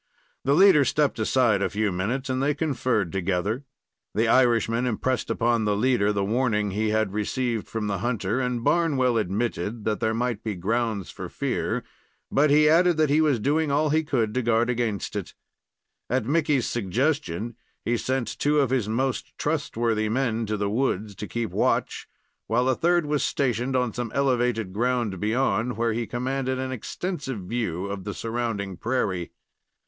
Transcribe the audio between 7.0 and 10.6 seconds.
received from the hunter, and Barnwell admitted that there might be